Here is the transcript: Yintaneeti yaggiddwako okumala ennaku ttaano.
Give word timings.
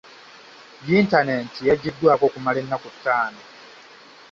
Yintaneeti 0.87 1.59
yaggiddwako 1.67 2.23
okumala 2.29 2.57
ennaku 2.63 2.87
ttaano. 2.95 3.41